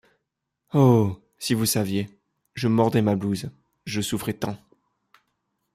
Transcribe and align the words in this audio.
Oh! 0.73 1.21
si 1.37 1.53
vous 1.53 1.67
saviez, 1.67 2.09
je 2.55 2.67
mordais 2.67 3.03
ma 3.03 3.13
blouse, 3.15 3.51
je 3.85 4.01
souffrais 4.01 4.33
tant! 4.33 4.57